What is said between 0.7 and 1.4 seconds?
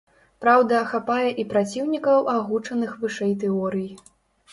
хапае